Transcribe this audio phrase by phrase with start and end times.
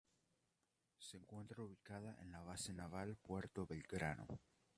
[0.97, 4.27] Se encuentra ubicada en la Base Naval Puerto Belgrano.